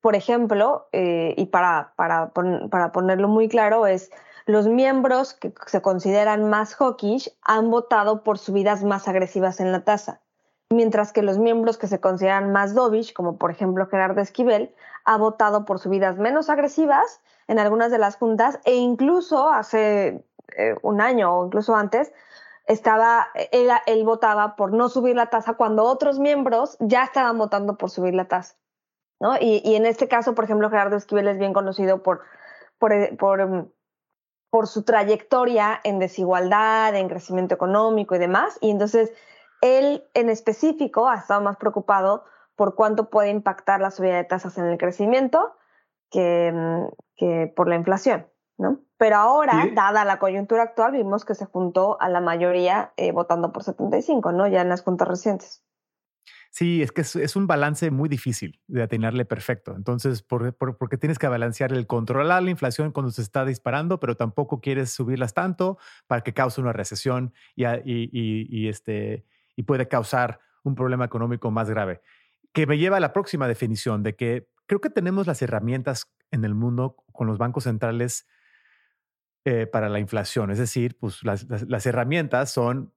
[0.00, 4.10] por ejemplo, y para, para, para ponerlo muy claro, es
[4.44, 9.84] los miembros que se consideran más hawkish han votado por subidas más agresivas en la
[9.84, 10.20] tasa,
[10.68, 15.16] mientras que los miembros que se consideran más dovish, como por ejemplo Gerardo Esquivel, ha
[15.16, 20.24] votado por subidas menos agresivas en algunas de las juntas e incluso hace
[20.56, 22.12] eh, un año o incluso antes
[22.66, 27.90] estaba él, votaba por no subir la tasa cuando otros miembros ya estaban votando por
[27.90, 28.56] subir la tasa.
[29.20, 29.36] ¿no?
[29.40, 32.22] Y, y en este caso, por ejemplo, Gerardo Esquivel es bien conocido por,
[32.78, 33.68] por, por em,
[34.52, 38.58] por su trayectoria en desigualdad, en crecimiento económico y demás.
[38.60, 39.10] Y entonces
[39.62, 44.58] él en específico ha estado más preocupado por cuánto puede impactar la subida de tasas
[44.58, 45.54] en el crecimiento
[46.12, 48.26] que, mm, por la inflación.
[48.58, 48.80] ¿no?
[48.96, 53.52] Pero ahora, dada la coyuntura actual, vimos que se juntó a la mayoría eh, votando
[53.52, 54.46] por 75, ¿no?
[54.46, 55.64] Ya en las juntas recientes.
[56.50, 59.74] Sí, es que es, un balance muy difícil de atinarle perfecto.
[59.74, 64.60] Entonces, porque tienes que balancear el controlar la inflación cuando se está disparando, pero tampoco
[64.60, 69.24] quieres subirlas tanto para que cause una recesión y, y, este,
[69.56, 72.02] y puede causar un problema económico más grave.
[72.52, 76.46] Que me lleva a la próxima definición de que creo que tenemos las herramientas en
[76.46, 78.26] el mundo con los bancos centrales
[79.44, 80.50] eh, para la inflación.
[80.50, 82.94] Es decir, pues las, herramientas son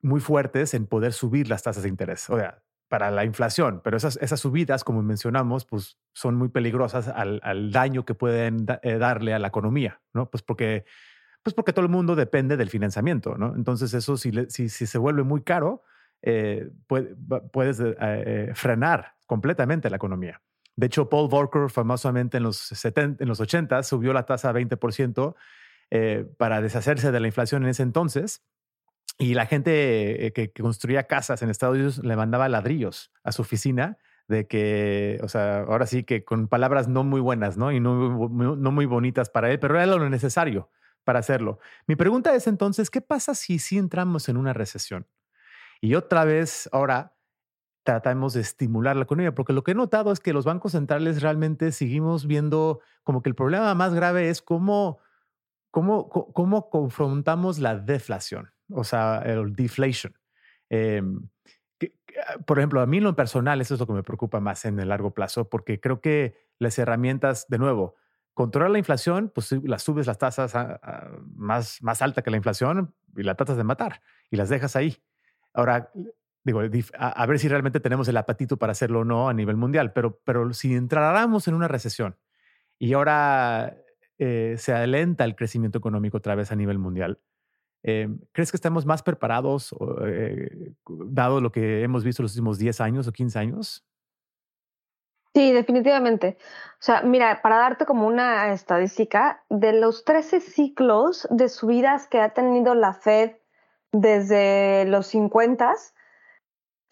[0.00, 2.28] muy fuertes en poder subir las tasas de interés.
[2.28, 7.70] O sea, para la inflación, pero esas, subidas, como mencionamos, pues son muy peligrosas al,
[7.70, 10.28] daño que pueden eh, darle a la economía, ¿no?
[10.28, 10.86] Pues porque,
[11.44, 13.54] pues porque todo el mundo depende del financiamiento, ¿no?
[13.54, 15.84] Entonces eso si, si, si se vuelve muy caro,
[16.20, 16.68] eh,
[17.52, 17.80] puedes
[18.54, 20.42] frenar completamente la economía.
[20.76, 24.52] De hecho, Paul Volcker famosamente en los, 70, en los 80 subió la tasa a
[24.52, 25.34] 20%
[26.38, 28.42] para deshacerse de la inflación en ese entonces
[29.18, 33.42] y la gente eh, que, construía casas en Estados Unidos le mandaba ladrillos a su
[33.42, 37.72] oficina de que, o sea, ahora sí que con palabras no muy buenas, ¿no?
[37.72, 40.70] Y no, no muy bonitas para él, pero era lo necesario
[41.04, 41.58] para hacerlo.
[41.86, 45.06] Mi pregunta es entonces, ¿qué pasa si sí entramos en una recesión?
[45.80, 47.14] Y otra vez, ahora
[47.82, 51.22] tratamos de estimular la economía, porque lo que he notado es que los bancos centrales
[51.22, 54.98] realmente seguimos viendo como que el problema más grave es cómo,
[55.70, 60.14] cómo, cómo confrontamos la deflación o sea, el deflation.
[60.70, 61.28] Em,
[62.46, 64.88] por ejemplo, a mí lo personal, eso es lo que me preocupa más en el
[64.88, 67.96] largo plazo, porque creo que las herramientas, de nuevo,
[68.34, 70.54] controlar la inflación, pues las subes las tasas
[71.34, 75.02] más, más alta que la inflación y la tratas de matar y las dejas ahí.
[75.52, 75.90] Ahora,
[76.44, 76.60] digo,
[76.98, 80.20] a, ver si realmente tenemos el apetito para hacerlo o no a nivel mundial, pero,
[80.24, 82.16] pero si entráramos en una recesión
[82.78, 83.76] y ahora
[84.18, 87.20] eh, se alenta el crecimiento económico otra vez a nivel mundial,
[87.84, 89.74] eh, ¿crees que estamos más preparados,
[90.06, 93.84] eh, dado lo que hemos visto los últimos 10 años o 15 años?
[95.34, 96.36] Sí, definitivamente.
[96.74, 102.20] O sea, mira, para darte como una estadística, de los 13 ciclos de subidas que
[102.20, 103.32] ha tenido la Fed
[103.92, 105.74] desde los 50,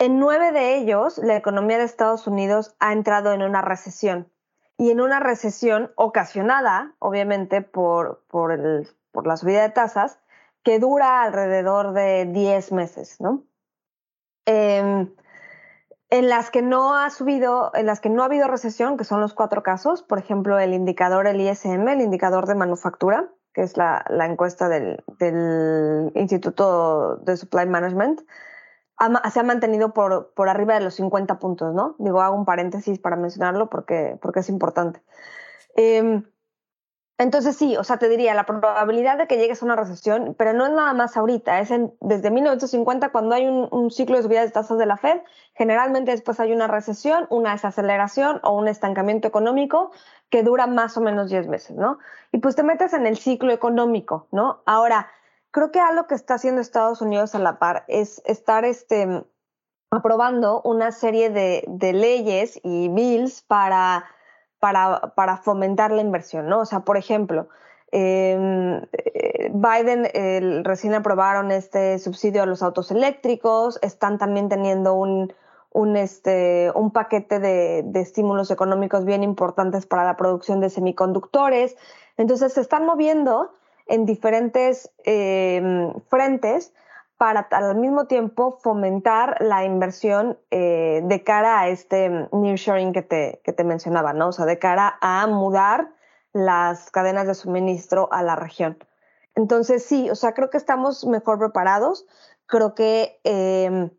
[0.00, 4.32] en nueve de ellos la economía de Estados Unidos ha entrado en una recesión.
[4.78, 8.88] Y en una recesión ocasionada, obviamente, por, por, el,
[9.22, 10.18] la subida de tasas,
[10.62, 13.44] que dura alrededor de 10 meses, ¿no?
[14.46, 15.14] Em,
[16.08, 19.20] en las que no ha subido, en las que no ha habido recesión, que son
[19.20, 23.76] los cuatro casos, por ejemplo, el indicador, el ISM, el indicador de manufactura, que es
[23.76, 25.04] la, encuesta del,
[26.14, 28.22] Instituto de Supply Management,
[29.32, 31.96] se ha mantenido por, por arriba de los 50 puntos, ¿no?
[31.98, 35.02] Digo, hago un paréntesis para mencionarlo porque, porque es importante.
[35.74, 36.24] Em,
[37.20, 40.54] entonces sí, o sea, te diría, la probabilidad de que llegues a una recesión, pero
[40.54, 44.50] no es nada más ahorita, es desde 1950 cuando hay un, ciclo de subida de
[44.50, 45.20] tasas de la Fed,
[45.54, 49.90] generalmente después hay una recesión, una desaceleración o un estancamiento económico
[50.30, 51.98] que dura más o menos 10 meses, ¿no?
[52.32, 54.62] Y pues te metes en el ciclo económico, ¿no?
[54.64, 55.08] Ahora,
[55.50, 59.24] creo que algo que está haciendo Estados Unidos a la par es estar este,
[59.90, 64.04] aprobando una serie de, leyes y bills para
[64.60, 66.60] para, para fomentar la inversión, ¿no?
[66.60, 67.48] O sea, por ejemplo,
[67.92, 75.32] em, eh, Biden recién aprobaron este subsidio a los autos eléctricos, están también teniendo un,
[75.72, 81.74] un, este, un paquete de, de, estímulos económicos bien importantes para la producción de semiconductores.
[82.18, 83.54] Entonces se están moviendo
[83.90, 86.72] en diferentes eh, frentes
[87.18, 93.42] para al mismo tiempo fomentar la inversión eh, de cara a este nearshoring que te,
[93.44, 94.29] que te mencionaba, ¿no?
[94.29, 95.90] O sea, de cara a mudar
[96.33, 98.79] las cadenas de suministro a la región.
[99.35, 102.07] Entonces, sí, o sea, creo que estamos mejor preparados.
[102.46, 103.90] Creo que em,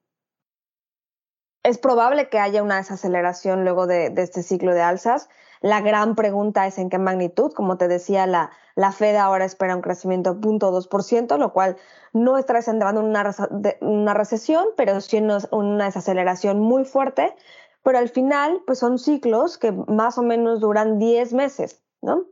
[1.64, 5.30] es probable que haya una desaceleración luego de, de, este ciclo de alzas.
[5.62, 7.54] La gran pregunta es en qué magnitud.
[7.54, 11.78] Como te decía, la, la Fed ahora espera un crecimiento de 0.2%, lo cual
[12.13, 13.36] no está desentrando en una,
[13.80, 17.36] una recesión, pero sí en una desaceleración muy fuerte.
[17.84, 22.26] Pero al final, pues son ciclos que más o menos duran 10 meses, ¿no?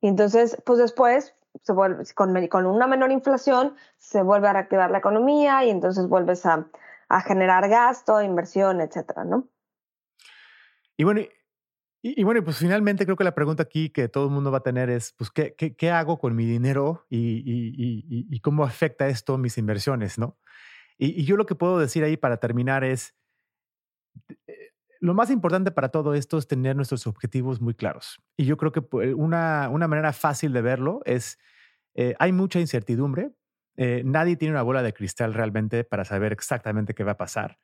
[0.00, 4.90] Y entonces, pues después, se vuelve, con, con una menor inflación, se vuelve a reactivar
[4.90, 6.66] la economía y entonces vuelves a,
[7.08, 9.48] a generar gasto, inversión, etcétera, ¿no?
[10.96, 11.22] Y bueno,
[12.06, 14.62] y, bueno, pues finalmente creo que la pregunta aquí que todo el mundo va a
[14.62, 17.42] tener es, pues, ¿qué, qué, hago con mi dinero y,
[18.30, 20.36] y, cómo afecta esto mis inversiones, no?
[20.98, 23.14] Y, yo lo que puedo decir ahí para terminar es,
[24.46, 28.20] eh, lo más importante para todo esto es tener nuestros objetivos muy claros.
[28.36, 31.38] Y yo creo que pues, una, una manera fácil de verlo es,
[31.94, 33.30] eh, hay mucha incertidumbre,
[33.78, 37.58] eh, nadie tiene una bola de cristal realmente para saber exactamente qué va a pasar.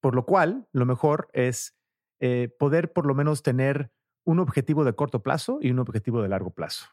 [0.00, 1.76] por lo cual, lo mejor es
[2.20, 3.90] eh, poder por lo menos tener
[4.24, 6.86] un objetivo de corto plazo y un objetivo de largo plazo.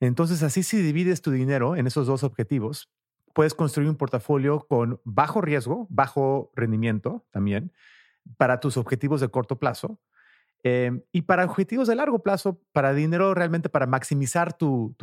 [0.00, 2.90] Entonces, así si divides tu dinero en esos dos objetivos,
[3.32, 7.72] puedes construir un portafolio con bajo riesgo, bajo rendimiento también,
[8.36, 9.98] para tus objetivos de corto plazo.
[10.62, 14.96] Eh, y para objetivos de largo plazo, para dinero realmente para maximizar tu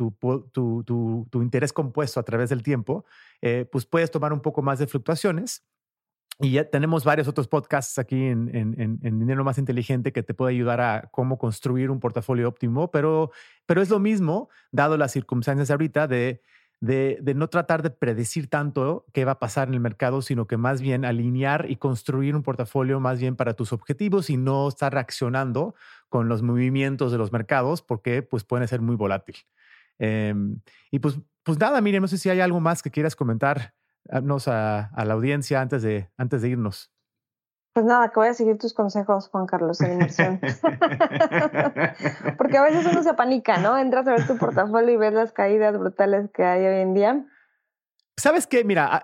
[1.32, 3.04] interés compuesto a través del tiempo,
[3.40, 5.64] eh, pues puedes tomar un poco más de fluctuaciones
[6.40, 10.34] y ya tenemos varios otros podcasts aquí en, en, en, Dinero Más Inteligente que te
[10.34, 13.30] puede ayudar a cómo construir un portafolio óptimo, pero,
[13.66, 16.42] pero es lo mismo, dado las circunstancias ahorita, de,
[16.80, 20.46] de, de, no tratar de predecir tanto qué va a pasar en el mercado, sino
[20.46, 24.68] que más bien alinear y construir un portafolio más bien para tus objetivos y no
[24.68, 25.76] estar reaccionando
[26.08, 29.36] con los movimientos de los mercados, porque pues pueden ser muy volátil.
[29.98, 33.74] Em, y pues, pues nada, mire, no sé si hay algo más que quieras comentar
[34.10, 36.90] a, a, la audiencia antes de, antes de irnos?
[37.72, 40.38] Pues nada, que voy a seguir tus consejos, Juan Carlos, de inversión.
[42.38, 43.76] Porque a veces uno se apanica, ¿no?
[43.76, 47.26] Entras a ver tu portafolio y ves las caídas brutales que hay hoy en día.
[48.16, 48.62] ¿Sabes qué?
[48.62, 49.02] Mira,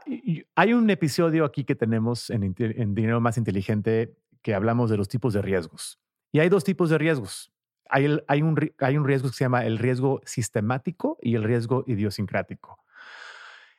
[0.54, 5.08] hay un episodio aquí que tenemos en, en Dinero Más Inteligente que hablamos de los
[5.08, 5.98] tipos de riesgos.
[6.32, 7.52] Y hay dos tipos de riesgos.
[7.88, 11.82] Hay, hay, un, hay un riesgo que se llama el riesgo sistemático y el riesgo
[11.88, 12.78] idiosincrático.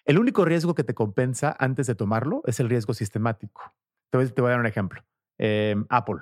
[0.06, 3.74] El único riesgo que te compensa antes de tomarlo es el riesgo sistemático.
[4.10, 5.04] Te voy, a dar un ejemplo.
[5.38, 6.22] Em, Apple.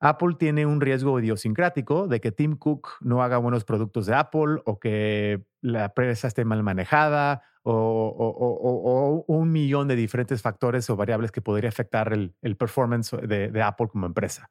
[0.00, 4.62] Apple tiene un riesgo idiosincrático de que Tim Cook no haga buenos productos de Apple
[4.64, 11.30] o que la empresa esté mal manejada o, un millón de diferentes factores o variables
[11.30, 14.50] que podría afectar el, performance de, Apple como empresa.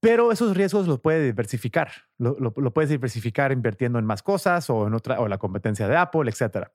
[0.00, 1.90] Pero esos riesgos los puede diversificar.
[2.18, 6.30] Lo, puedes diversificar invirtiendo en más cosas o en otra o la competencia de Apple,
[6.30, 6.72] etcétera.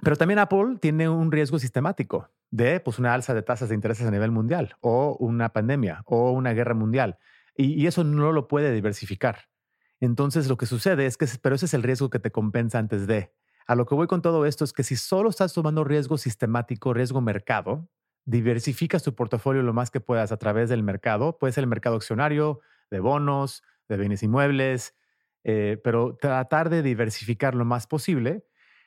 [0.00, 4.06] Pero también Apple tiene un riesgo sistemático de pues, una alza de tasas de intereses
[4.06, 7.18] a nivel mundial o una pandemia o una guerra mundial.
[7.54, 9.48] Y, eso no lo puede diversificar.
[10.00, 13.06] Entonces lo que sucede es que, pero ese es el riesgo que te compensa antes
[13.06, 13.32] de.
[13.66, 16.94] A lo que voy con todo esto es que si solo estás tomando riesgo sistemático,
[16.94, 17.88] riesgo mercado,
[18.24, 21.38] diversificas tu portafolio lo más que puedas a través del mercado.
[21.38, 24.94] Puede ser el mercado accionario, de bonos, de bienes inmuebles,
[25.44, 28.44] eh, pero tratar de diversificar lo más posible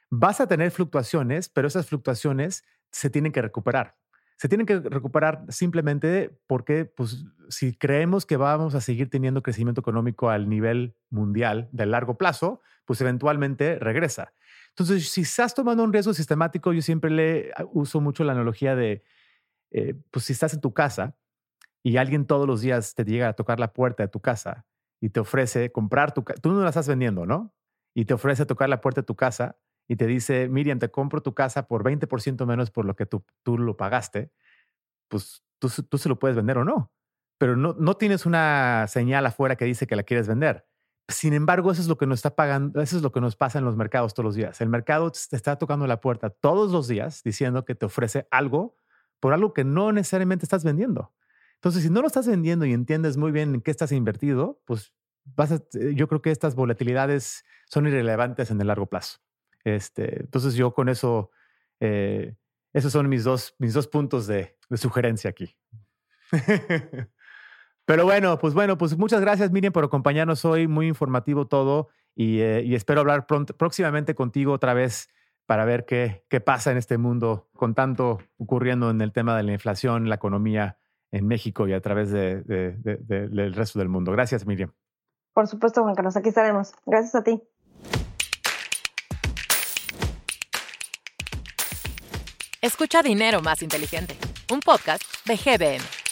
[0.10, 3.98] Vas a tener fluctuaciones, pero esas fluctuaciones se tienen que recuperar.
[4.38, 9.82] Se tienen que recuperar simplemente porque, pues, si creemos que vamos a seguir teniendo crecimiento
[9.82, 14.34] económico al nivel mundial de largo plazo, pues eventualmente regresa.
[14.70, 18.76] Entonces, si estás tomando un riesgo sistemático, yo siempre le ah, uso mucho la analogía
[18.76, 19.04] de,
[19.72, 21.16] eh, pues, si estás en tu casa
[21.84, 24.66] y alguien todos los días te llega a tocar la puerta de tu casa
[25.00, 27.54] y te ofrece comprar tu casa, tú no la estás vendiendo, ¿no?
[27.94, 29.58] Y te ofrece tocar la puerta de tu casa
[29.88, 33.24] y te dice, Miriam, te compro tu casa por 20% menos por lo que tú,
[33.44, 34.32] tú lo pagaste,
[35.08, 36.92] pues tú, tú se lo puedes vender o no.
[37.38, 40.66] Pero no, no tienes una señal afuera que dice que la quieres vender.
[41.08, 43.60] Sin embargo, eso es lo que nos está pagando, eso es lo que nos pasa
[43.60, 44.60] en los mercados todos los días.
[44.62, 48.78] El mercado te está tocando la puerta todos los días diciendo que te ofrece algo
[49.20, 51.14] por algo que no necesariamente estás vendiendo.
[51.56, 54.94] Entonces, si no lo estás vendiendo y entiendes muy bien en qué estás invertido, pues
[55.38, 55.60] a,
[55.94, 59.20] yo creo que estas volatilidades son irrelevantes en el largo plazo.
[59.66, 61.32] Este, entonces yo con eso,
[61.82, 62.36] eh,
[62.72, 65.58] esos son mis dos, mis dos puntos de, sugerencia aquí.
[67.86, 72.40] Pero bueno, pues bueno, pues muchas gracias Miriam por acompañarnos hoy, muy informativo todo y,
[72.40, 75.10] eh, espero hablar próximamente contigo otra vez
[75.46, 79.44] para ver qué, qué pasa en este mundo con tanto ocurriendo en el tema de
[79.44, 80.80] la inflación, la economía
[81.12, 84.12] en México y a través de, del resto del mundo.
[84.12, 84.72] Gracias Miriam.
[85.34, 86.74] Por supuesto, Juan Carlos, aquí estaremos.
[86.86, 87.42] Gracias a ti.
[92.66, 94.18] Escucha Dinero Más Inteligente,
[94.52, 96.05] un podcast de GBM.